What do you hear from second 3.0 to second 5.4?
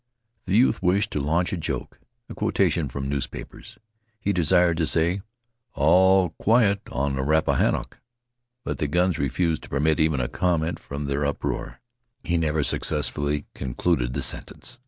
newspapers. He desired to say,